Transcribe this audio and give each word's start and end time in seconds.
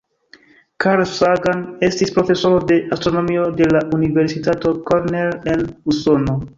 Carl 0.83 1.03
Sagan 1.09 1.61
estis 1.89 2.15
profesoro 2.17 2.63
de 2.73 2.79
astronomio 2.97 3.47
de 3.63 3.71
la 3.77 3.85
Universitato 4.01 4.77
Cornell 4.93 5.41
en 5.57 5.67
Usono. 5.95 6.41